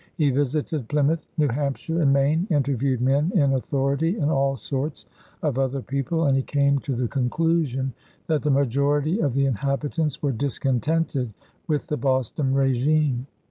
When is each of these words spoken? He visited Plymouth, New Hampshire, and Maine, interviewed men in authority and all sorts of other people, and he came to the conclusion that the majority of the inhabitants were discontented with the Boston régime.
He 0.17 0.31
visited 0.31 0.87
Plymouth, 0.89 1.27
New 1.37 1.49
Hampshire, 1.49 2.01
and 2.01 2.11
Maine, 2.11 2.47
interviewed 2.49 3.01
men 3.01 3.31
in 3.35 3.53
authority 3.53 4.17
and 4.17 4.31
all 4.31 4.55
sorts 4.55 5.05
of 5.43 5.59
other 5.59 5.83
people, 5.83 6.23
and 6.25 6.35
he 6.35 6.41
came 6.41 6.79
to 6.79 6.95
the 6.95 7.07
conclusion 7.07 7.93
that 8.25 8.41
the 8.41 8.49
majority 8.49 9.19
of 9.19 9.35
the 9.35 9.45
inhabitants 9.45 10.23
were 10.23 10.31
discontented 10.31 11.31
with 11.67 11.85
the 11.85 11.97
Boston 11.97 12.55
régime. 12.55 13.25